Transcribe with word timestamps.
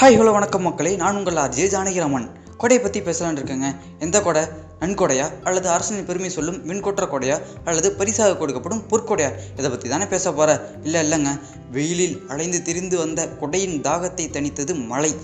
Hi 0.00 0.16
hello 0.18 0.32
வணக்கம் 0.32 0.62
மக்களே. 0.62 0.96
நான் 0.96 1.16
உங்கள் 1.16 1.34
ஆர்ஜே 1.34 1.66
ஜானகிராமன் 1.74 2.26
கொடையை 2.58 2.80
பற்றி 2.82 3.00
பேசலான்னு 3.00 3.38
இருக்கேங்க. 3.38 3.68
எந்த 3.98 4.22
கொடை? 4.22 4.42
நன்கொடையா 4.80 5.26
அல்லது 5.44 5.68
அரசின் 5.68 6.04
பெருமை 6.04 6.30
சொல்லும் 6.30 6.58
விண்கொற்ற 6.68 7.04
கொடையா? 7.12 7.36
அல்லது 7.64 7.92
பரிசாக 7.92 8.32
கொடுக்கப்படும் 8.32 8.82
பொற்கொடையா? 8.90 9.30
இதை 9.56 9.70
பற்றி 9.70 9.88
தானே 9.88 10.06
பேச 10.06 10.32
போகிற 10.32 10.70
இல்லை 10.82 11.00
இல்லைங்க. 11.06 11.40
வெயிலில் 11.70 12.22
அலைந்து 12.28 12.62
திரிந்து 12.62 12.98
வந்த 12.98 13.28
கொடையின் 13.40 13.80
தாகத்தை 13.80 14.26
தணித்தது 14.36 14.86
மழை. 14.86 15.14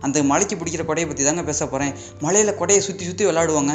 அந்த 0.00 0.22
மலைக்கு 0.22 0.56
பிடிக்கிற 0.56 0.84
கொடையை 0.86 1.06
பற்றி 1.06 1.24
தாங்க 1.24 1.42
பேச 1.42 1.66
போகிறேன் 1.66 1.94
மலையில் 2.20 2.58
கொடையை 2.60 2.78
சுற்றி 2.78 3.04
சுற்றி 3.04 3.26
விளாடுவாங்க 3.26 3.74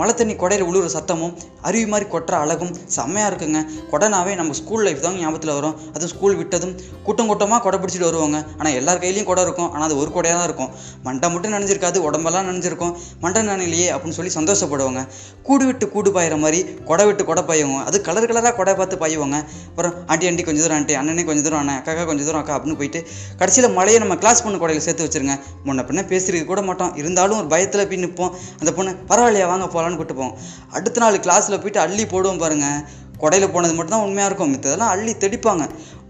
மழை 0.00 0.12
தண்ணி 0.20 0.34
கொடையில் 0.42 0.66
உழுவுற 0.68 0.88
சத்தமும் 0.94 1.34
அருவி 1.68 1.86
மாதிரி 1.92 2.06
கொட்டுற 2.14 2.34
அழகும் 2.44 2.72
செம்மையாக 2.96 3.28
இருக்குங்க. 3.30 3.60
கொடைனாவே 3.92 4.32
நம்ம 4.40 4.54
ஸ்கூல் 4.60 4.84
லைஃப் 4.86 5.02
தாங்க 5.04 5.20
ஞாபகத்தில் 5.24 5.54
வரும். 5.58 5.74
அதுவும் 5.94 6.12
ஸ்கூல் 6.14 6.36
விட்டதும் 6.40 6.74
கூட்டம் 7.06 7.28
கூட்டமாக 7.30 7.60
கொடை 7.66 7.78
பிடிச்சிட்டு 7.82 8.08
வருவாங்க. 8.08 8.38
ஆனால் 8.58 8.74
எல்லார் 8.80 9.00
கையிலையும் 9.04 9.28
கொடை 9.30 9.42
இருக்கும். 9.46 9.70
ஆனால் 9.74 9.86
அது 9.88 9.96
ஒரு 10.02 10.10
கொடையாக 10.16 10.38
தான் 10.40 10.48
இருக்கும். 10.50 10.70
மண்டை 11.06 11.28
மட்டும் 11.34 11.54
நினைஞ்சிருக்காது 11.56 11.98
உடம்பெல்லாம் 12.08 12.46
நினைஞ்சிருக்கும். 12.50 12.94
மண்டை 13.24 13.42
நினைலையே 13.50 13.88
அப்படின்னு 13.94 14.18
சொல்லி 14.18 14.32
சந்தோஷப்படுவாங்க. 14.38 15.02
கூடு 15.48 15.64
விட்டு 15.68 15.86
கூடு 15.94 16.10
பாயிற 16.16 16.36
மாதிரி 16.44 16.60
கொடை 16.90 17.06
விட்டு 17.10 17.24
கொடை 17.30 17.44
பாயுவாங்க 17.50 17.84
அது 17.90 17.96
கலர் 18.08 18.28
கலராக 18.30 18.54
கொடை 18.60 18.74
பார்த்து 18.80 18.98
பாயுவாங்க. 19.04 19.38
அப்புறம் 19.70 19.94
ஆண்டி 20.12 20.26
ஆண்டி 20.30 20.42
கொஞ்சம் 20.48 20.64
தூரம் 20.66 20.78
ஆண்டி 20.80 20.94
அண்ணனே 21.00 21.24
கொஞ்சம் 21.30 21.46
தூரம் 21.46 21.60
அண்ணன் 21.62 21.78
அக்கா 21.80 22.04
கொஞ்சம் 22.10 22.26
தூரம் 22.28 22.42
அக்கா 22.42 22.54
அப்படின்னு 22.58 22.78
போயிட்டு 22.82 23.00
கடைசியில் 23.40 23.70
மழையை 23.78 23.98
நம்ம 24.04 24.16
கிளாஸ் 24.22 24.44
பொண்ணு 24.44 24.60
கொடையில் 24.64 24.84
சேர்த்து 24.88 25.06
வச்சிருங்க. 25.06 25.36
முன்ன 25.66 25.86
பின்ன 25.88 26.06
பேசிருக்க 26.12 26.50
கூட 26.52 26.62
மாட்டோம். 26.68 26.92
இருந்தாலும் 27.02 27.38
ஒரு 27.40 27.48
பயத்தில் 27.54 27.86
போய் 27.90 28.02
நிற்போம் 28.04 28.32
அந்த 28.60 28.70
பொண்ணு 28.78 28.92
பரவாயில்லையா 29.12 29.48
வாங்க 29.52 29.68
போகலான்னு 29.84 30.00
கூட்டு 30.00 30.14
போவோம். 30.14 30.36
அடுத்த 30.76 31.00
நாள் 31.02 31.24
கிளாஸில் 31.26 31.60
போயிட்டு 31.62 31.80
அள்ளி 31.84 32.04
போடுவோம் 32.04 32.42
பாருங்கள் 32.44 32.80
கொடையில் 33.22 33.52
போனது 33.54 33.74
மட்டும்தான் 33.74 34.04
உண்மையாக 34.06 34.30
இருக்கும். 34.30 34.52
மித்ததெல்லாம் 34.54 34.92
அள்ளி 34.94 35.12
தெடிப்பாங்க. 35.24 35.64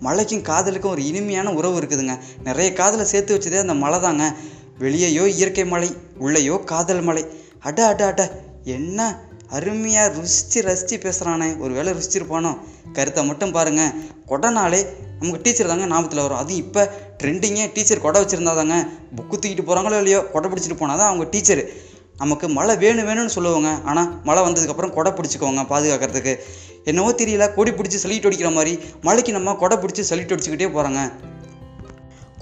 மழைக்கும் 0.06 0.46
காதலுக்கும் 0.50 0.92
ஒரு 0.94 1.02
இனிமையான 1.10 1.52
உறவு 1.58 1.76
இருக்குதுங்க. 1.80 2.14
நிறைய 2.48 2.68
காதலை 2.80 3.04
சேர்த்து 3.12 3.36
வச்சதே 3.36 3.60
அந்த 3.64 3.74
மலை 3.84 3.98
தாங்க. 4.00 4.24
வெளியேயோ 4.82 5.24
இயற்கை 5.36 5.64
மலை 5.74 5.88
உள்ளேயோ 6.24 6.56
காதல் 6.72 7.04
மலை. 7.08 7.24
அட 7.68 7.78
அட 7.92 8.02
அட. 8.12 8.22
என்ன 8.76 8.98
அருமையாக 9.56 10.12
ருசித்து 10.18 10.58
ரசித்து 10.66 10.96
பேசுகிறானே 11.04 11.48
ஒரு 11.64 11.72
வேளை 11.76 11.90
ருசிச்சிருப்பானோ? 11.96 12.52
கருத்தை 12.96 13.22
மட்டும் 13.30 13.54
பாருங்கள் 13.56 13.92
கொடைனாலே 14.30 14.80
நமக்கு 15.18 15.42
டீச்சர் 15.44 15.70
தாங்க 15.72 15.86
ஞாபகத்தில் 15.92 16.24
வரும். 16.24 16.40
அதுவும் 16.42 16.62
இப்போ 16.64 16.82
ட்ரெண்டிங்கே 17.20 17.66
டீச்சர் 17.74 18.04
கொடை 18.06 18.18
வச்சுருந்தா 18.22 18.54
தாங்க 18.60 18.76
புக்கு 19.16 19.34
தூக்கிட்டு 19.36 19.66
போகிறாங்களோ 19.68 19.98
இல்லையோ 20.02 20.20
கொடை 20.32 20.46
பிடிச்சிட்டு 20.50 20.78
போனால் 20.80 21.00
தான் 21.02 21.10
அவங்க 21.10 21.26
டீச்சர் 21.34 21.62
நமக்கு 22.22 22.46
மழை 22.56 22.74
வேணும் 22.82 23.06
வேணும்னு 23.08 23.34
சொல்லுவாங்க. 23.36 23.70
ஆனால் 23.90 24.10
மழை 24.28 24.40
வந்ததுக்கப்புறம் 24.46 24.94
கொடை 24.96 25.12
பிடிச்சிக்கோங்க 25.18 25.62
பாதுகாக்கிறதுக்கு. 25.72 26.34
என்னவோ 26.90 27.10
தெரியல 27.20 27.44
கொடி 27.58 27.70
பிடிச்சி 27.76 27.98
சளிட்டு 28.02 28.28
அடிக்கிற 28.28 28.50
மாதிரி 28.56 28.72
மழைக்கு 29.06 29.32
நம்ம 29.36 29.54
கொடை 29.62 29.76
பிடிச்சி 29.82 30.02
சளிட்டு 30.10 30.34
அடிச்சுக்கிட்டே 30.34 30.68
போகிறாங்க 30.74 31.02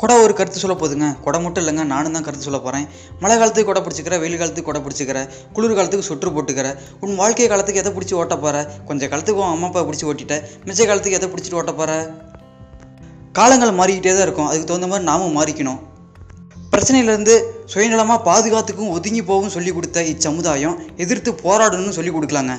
கொடை 0.00 0.14
ஒரு 0.24 0.32
கருத்து 0.38 0.62
சொல்ல 0.62 0.74
போகுதுங்க. 0.78 1.08
கொடை 1.24 1.38
மட்டும் 1.42 1.62
இல்லைங்க 1.62 1.82
நானும் 1.92 2.14
தான் 2.16 2.24
கருத்து 2.26 2.46
சொல்ல 2.46 2.58
போகிறேன் 2.64 2.86
மழை 3.22 3.34
காலத்துக்கு 3.40 3.68
கொடை 3.68 3.82
பிடிச்சிக்கிற 3.84 4.16
வெயில் 4.22 4.38
காலத்துக்கு 4.40 4.68
கொடை 4.68 4.80
பிடிச்சிக்கிற 4.86 5.18
குளிர் 5.56 5.76
காலத்துக்கு 5.78 6.08
சுற்று 6.08 6.32
போட்டுக்கிற 6.36 6.68
உன் 7.04 7.14
வாழ்க்கை 7.20 7.46
காலத்துக்கு 7.52 7.82
எதை 7.82 7.92
பிடிச்சி 7.96 8.14
ஓட்ட 8.20 8.36
போகிற 8.44 8.64
கொஞ்சம் 8.88 9.10
காலத்துக்கு 9.12 9.42
உன் 9.44 9.54
அம்மா 9.54 9.68
அப்பா 9.70 9.84
பிடிச்சி 9.88 10.06
ஓட்டிட்ட 10.10 10.38
மிச்ச 10.66 10.86
காலத்துக்கு 10.90 11.18
எதை 11.20 11.28
பிடிச்சிட்டு 11.34 11.58
ஓட்ட 11.60 11.74
போகிற 11.80 11.92
காலங்கள் 13.38 13.78
மாறிக்கிட்டே 13.80 14.14
தான் 14.16 14.26
இருக்கும். 14.28 14.48
அதுக்கு 14.50 14.68
தகுந்த 14.70 14.88
மாதிரி 14.92 15.08
நாமும் 15.10 15.36
மாறிக்கணும். 15.38 15.80
பிரச்சனையிலேருந்து 16.82 17.34
சுயநலமாக 17.72 18.20
பாதுகாத்துக்கும் 18.28 18.94
ஒதுங்கி 18.94 19.20
போகவும் 19.28 19.52
சொல்லி 19.54 19.72
கொடுத்த 19.74 20.02
இச்சமுதாயம் 20.12 20.78
எதிர்த்து 21.04 21.30
போராடணும்னு 21.42 21.94
சொல்லி 21.98 22.12
கொடுக்கலாங்க. 22.14 22.54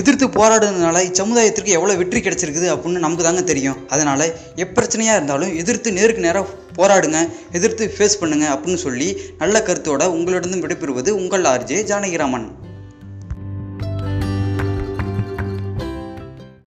எதிர்த்து 0.00 0.26
போராடுறதுனால 0.34 1.02
இச்சமுதாயத்திற்கு 1.06 1.76
எவ்வளோ 1.78 1.96
வெற்றி 2.00 2.20
கிடைச்சிருக்குது 2.20 2.68
அப்படின்னு 2.74 3.04
நமக்கு 3.04 3.26
தாங்க 3.28 3.44
தெரியும். 3.52 3.78
அதனால் 3.94 4.26
எப்பிரச்சனையாக 4.64 5.18
இருந்தாலும் 5.18 5.54
எதிர்த்து 5.62 5.96
நேருக்கு 5.98 6.26
நேராக 6.26 6.54
போராடுங்க 6.78 7.20
எதிர்த்து 7.58 7.92
ஃபேஸ் 7.96 8.20
பண்ணுங்க 8.22 8.46
அப்படின்னு 8.54 8.84
சொல்லி 8.86 9.08
நல்ல 9.42 9.64
கருத்தோட 9.68 10.12
உங்களிடம் 10.18 10.64
விடைபெறுவது 10.66 11.12
உங்கள் 11.22 11.50
ஆர்ஜே 11.54 11.80
ஜானகிராமன். 11.92 12.48